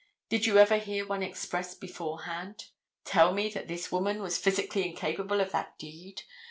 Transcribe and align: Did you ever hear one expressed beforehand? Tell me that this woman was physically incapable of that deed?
Did 0.29 0.47
you 0.47 0.57
ever 0.57 0.77
hear 0.79 1.05
one 1.05 1.21
expressed 1.21 1.79
beforehand? 1.79 2.69
Tell 3.05 3.33
me 3.35 3.49
that 3.49 3.67
this 3.67 3.91
woman 3.91 4.19
was 4.19 4.39
physically 4.39 4.83
incapable 4.89 5.39
of 5.41 5.51
that 5.51 5.77
deed? 5.77 6.23